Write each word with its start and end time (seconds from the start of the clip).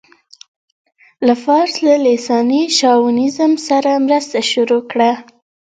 له 1.27 1.33
فارس 1.43 1.75
له 1.87 1.95
لېساني 2.05 2.61
شاونيزم 2.79 3.51
سره 3.67 3.91
مرسته 4.05 4.39
شروع 4.51 4.81
کړه. 4.91 5.11